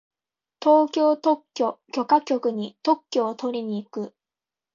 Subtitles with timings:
[0.63, 4.15] 東京特許許可局に特許をとりに行く。